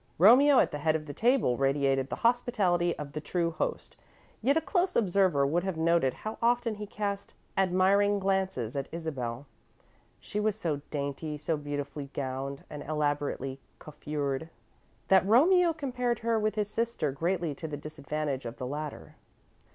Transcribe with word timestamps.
Romeo, 0.17 0.57
at 0.57 0.71
the 0.71 0.79
head 0.79 0.95
of 0.95 1.05
the 1.05 1.13
table, 1.13 1.57
radiated 1.57 2.09
the 2.09 2.15
hospitality 2.25 2.97
of 2.97 3.11
the 3.11 3.21
true 3.21 3.51
host, 3.51 3.97
yet 4.41 4.57
a 4.57 4.59
close 4.59 4.95
observer 4.95 5.45
would 5.45 5.63
have 5.63 5.77
noted 5.77 6.15
how 6.15 6.39
often 6.41 6.73
he 6.73 6.87
cast 6.87 7.35
admiring 7.55 8.17
glances 8.17 8.75
at 8.75 8.89
Isabel. 8.91 9.45
She 10.19 10.39
was 10.39 10.55
so 10.55 10.81
dainty, 10.89 11.37
so 11.37 11.55
beautifully 11.55 12.09
gowned 12.13 12.63
and 12.67 12.81
elaborately 12.81 13.59
coiffured, 13.77 14.49
that 15.09 15.23
Romeo 15.23 15.71
compared 15.71 16.17
her 16.25 16.39
with 16.39 16.55
his 16.55 16.67
sister 16.67 17.11
greatly 17.11 17.53
to 17.53 17.67
the 17.67 17.77
disadvantage 17.77 18.45
of 18.45 18.57
the 18.57 18.65
latter. 18.65 19.17